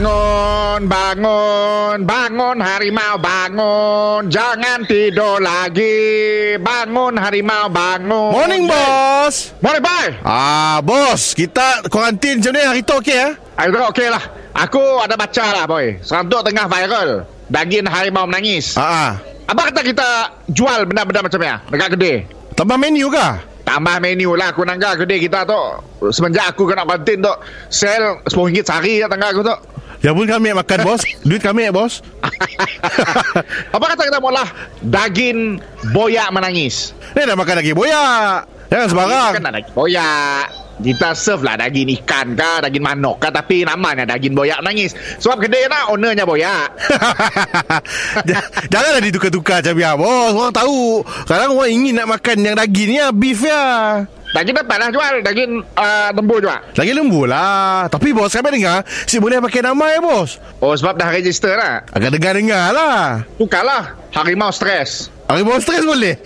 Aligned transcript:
Bangun, 0.00 0.88
bangun, 0.88 2.08
bangun 2.08 2.56
harimau 2.56 3.20
bangun. 3.20 4.32
Jangan 4.32 4.88
tidur 4.88 5.44
lagi. 5.44 6.56
Bangun 6.56 7.20
harimau 7.20 7.68
bangun. 7.68 8.32
Morning, 8.32 8.64
bos. 8.64 9.52
Morning, 9.60 9.84
boy 9.84 10.08
Ah, 10.24 10.80
bos. 10.80 11.36
Kita 11.36 11.84
kuarantin 11.92 12.40
macam 12.40 12.52
ni 12.56 12.60
hari 12.64 12.80
tu 12.80 12.96
okey 12.96 13.12
ya? 13.12 13.36
Aku 13.60 13.76
tak 13.76 13.88
okey 13.92 14.08
lah. 14.08 14.24
Aku 14.56 14.80
ada 15.04 15.20
baca 15.20 15.44
lah, 15.52 15.64
boy. 15.68 16.00
Serantuk 16.00 16.48
tengah 16.48 16.64
viral. 16.64 17.28
Daging 17.52 17.84
harimau 17.84 18.24
menangis. 18.24 18.80
Ah, 18.80 18.88
ah. 18.88 19.10
Apa 19.52 19.68
kata 19.68 19.84
kita 19.84 20.08
jual 20.48 20.88
benda-benda 20.88 21.28
macam 21.28 21.44
ni 21.44 21.48
ah, 21.52 21.60
Dekat 21.68 21.88
kedai. 21.92 22.24
Tambah 22.56 22.80
menu 22.80 23.12
kah? 23.12 23.36
Tambah 23.68 24.00
menu 24.00 24.32
lah. 24.32 24.56
Aku 24.56 24.64
nangga 24.64 24.96
kedai 24.96 25.20
kita 25.20 25.44
tu. 25.44 25.60
Semenjak 26.08 26.56
aku 26.56 26.64
kena 26.64 26.88
kuarantin 26.88 27.20
tu 27.20 27.34
Sel 27.68 28.24
RM10 28.32 28.64
sehari 28.64 29.04
kat 29.04 29.12
tangga 29.12 29.36
aku 29.36 29.44
tu 29.44 29.56
Ya 30.00 30.10
pun 30.10 30.24
kami 30.24 30.50
makan, 30.50 30.78
bos. 30.80 31.04
Duit 31.20 31.38
kami 31.38 31.68
ya, 31.68 31.72
bos. 31.72 32.00
Apa 33.74 33.84
kata 33.86 34.08
kita 34.08 34.16
mula 34.16 34.44
Daging 34.80 35.60
boyak 35.90 36.28
menangis 36.30 36.96
Ni 37.12 37.22
nak 37.22 37.36
makan 37.36 37.60
lagi 37.60 37.72
boyak. 37.72 38.48
Jangan 38.68 38.86
sembarang. 38.88 39.32
Kan 39.36 39.42
nak 39.42 39.54
daging 39.54 39.74
boyak 39.74 40.44
kita 40.80 41.12
serve 41.12 41.44
lah 41.44 41.60
daging 41.60 41.92
ikan 42.00 42.32
kah 42.32 42.64
Daging 42.64 42.80
manok 42.80 43.20
kah 43.20 43.28
Tapi 43.28 43.68
namanya 43.68 44.08
daging 44.08 44.32
boyak 44.32 44.64
menangis 44.64 44.96
Sebab 45.20 45.36
kedai 45.36 45.68
nak 45.68 45.92
ownernya 45.92 46.24
boyak 46.24 46.72
Ja- 48.32 48.48
Janganlah 48.72 49.04
ditukar-tukar 49.04 49.60
macam 49.60 49.76
ya, 49.76 49.92
bos. 49.92 50.32
Orang 50.32 50.56
tahu. 50.56 51.04
Kadang 51.28 51.52
orang 51.52 51.68
ingin 51.68 52.00
nak 52.00 52.08
makan 52.10 52.36
yang 52.40 52.56
daging 52.56 52.88
ni 52.88 52.96
ya, 52.96 53.12
beef 53.12 53.44
ya. 53.44 53.64
Daging 54.30 54.54
dapat 54.62 54.76
lah 54.78 54.88
jual 54.94 55.14
Daging 55.26 55.52
uh, 55.74 56.08
lembu 56.14 56.38
juga 56.38 56.62
Lagi 56.78 56.92
lembu 56.94 57.26
lah. 57.26 57.90
Tapi 57.90 58.14
bos, 58.14 58.30
kami 58.30 58.62
dengar 58.62 58.86
si 58.86 59.18
boleh 59.18 59.42
pakai 59.42 59.66
nama 59.66 59.84
ya, 59.90 59.98
bos. 59.98 60.38
Oh 60.62 60.70
sebab 60.74 60.94
dah 60.94 61.10
register 61.10 61.58
lah 61.58 61.82
Agak 61.90 62.14
dengar-dengar 62.14 62.70
lah. 62.70 63.26
Tukarlah 63.40 63.98
Harimau 64.14 64.54
stres 64.54 65.10
Harimau 65.30 65.62
stres 65.62 65.86
boleh. 65.86 66.18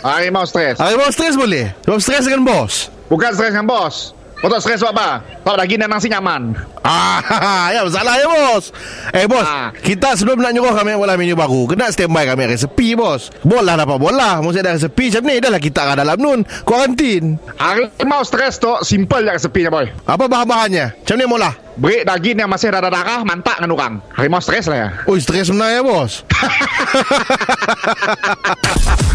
Harimau 0.00 0.44
stres 0.48 0.80
Harimau 0.80 1.12
stres 1.12 1.36
boleh. 1.36 1.76
Sebab 1.84 2.00
stres 2.00 2.24
dengan 2.24 2.44
bos. 2.48 2.88
Bukan 3.12 3.36
stres 3.36 3.52
dengan 3.52 3.68
bos 3.68 4.16
Kau 4.38 4.46
tak 4.46 4.62
stres 4.62 4.78
sebab 4.78 4.94
apa? 4.94 5.08
Sebab 5.42 5.56
daging 5.58 5.80
memang 5.82 5.98
si 5.98 6.06
nyaman 6.06 6.54
Ah, 6.80 7.20
ya 7.74 7.84
masalah 7.84 8.16
ya 8.16 8.24
bos. 8.24 8.72
Eh 9.10 9.26
bos, 9.26 9.44
Ah. 9.44 9.68
kita 9.74 10.14
sebelum 10.14 10.38
nak 10.38 10.54
nyuruh 10.54 10.72
kami 10.72 10.94
bola 10.94 11.18
menu 11.18 11.34
baru, 11.34 11.66
kena 11.66 11.90
standby 11.90 12.24
kami 12.24 12.48
resepi 12.48 12.94
bos. 12.94 13.28
Bola 13.42 13.76
dapat 13.76 13.98
bola, 13.98 14.40
mesti 14.40 14.62
ada 14.62 14.72
resepi 14.72 15.10
macam 15.10 15.22
ni 15.26 15.36
dah 15.36 15.50
lah 15.50 15.60
kita 15.60 15.84
kat 15.84 15.96
dalam 15.98 16.16
nun 16.16 16.40
kuarantin. 16.62 17.36
Harimau 17.58 18.22
stres 18.22 18.56
tu 18.56 18.70
Simple 18.80 19.20
je 19.20 19.30
resepinya 19.30 19.68
boy 19.68 19.84
Apa 20.06 20.24
bahan-bahannya? 20.24 20.94
Macam 20.96 21.16
ni 21.16 21.26
mula. 21.26 21.50
Break 21.74 22.06
daging 22.06 22.38
yang 22.38 22.50
masih 22.50 22.70
ada 22.70 22.86
darah 22.86 23.22
Mantak 23.22 23.58
dengan 23.58 23.70
orang 23.72 23.94
Harimau 24.10 24.38
stres 24.38 24.66
lah 24.66 24.78
ya 24.78 24.88
Oi, 25.06 25.18
stres 25.18 25.46
benar 25.46 25.70
ya 25.70 25.80
bos. 25.80 26.22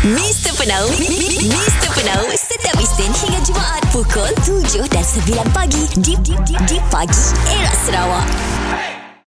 Mr. 0.05 0.51
Penau 0.55 0.85
Mr. 1.41 1.89
Penau 1.91 2.22
Pukul 4.13 4.29
7 4.61 4.93
dan 4.93 5.01
9 5.01 5.57
pagi 5.57 5.89
Di, 5.97 6.13
pagi 6.93 7.25
Era 7.49 7.73
Sarawak 7.81 8.52